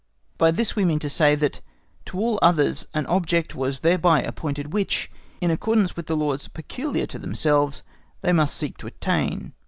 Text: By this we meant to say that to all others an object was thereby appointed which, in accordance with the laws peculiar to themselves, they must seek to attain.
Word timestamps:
By 0.39 0.49
this 0.49 0.75
we 0.75 0.83
meant 0.83 1.03
to 1.03 1.11
say 1.11 1.35
that 1.35 1.61
to 2.07 2.17
all 2.17 2.39
others 2.41 2.87
an 2.91 3.05
object 3.05 3.53
was 3.53 3.81
thereby 3.81 4.23
appointed 4.23 4.73
which, 4.73 5.11
in 5.41 5.51
accordance 5.51 5.95
with 5.95 6.07
the 6.07 6.17
laws 6.17 6.47
peculiar 6.47 7.05
to 7.05 7.19
themselves, 7.19 7.83
they 8.21 8.33
must 8.33 8.57
seek 8.57 8.79
to 8.79 8.87
attain. 8.87 9.53